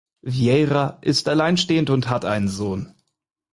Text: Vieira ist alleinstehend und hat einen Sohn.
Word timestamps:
Vieira 0.25 0.97
ist 1.01 1.29
alleinstehend 1.29 1.91
und 1.91 2.09
hat 2.09 2.25
einen 2.25 2.47
Sohn. 2.47 2.95